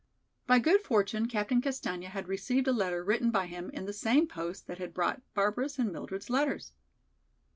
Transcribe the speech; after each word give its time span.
By 0.47 0.57
good 0.57 0.81
fortune 0.81 1.27
Captain 1.27 1.61
Castaigne 1.61 2.05
had 2.07 2.27
received 2.27 2.67
a 2.67 2.71
letter 2.71 3.03
written 3.03 3.29
by 3.29 3.45
him 3.45 3.69
in 3.69 3.85
the 3.85 3.93
same 3.93 4.25
post 4.27 4.65
that 4.65 4.79
had 4.79 4.95
brought 4.95 5.21
Barbara's 5.35 5.77
and 5.77 5.91
Mildred's 5.93 6.27
letters. 6.31 6.73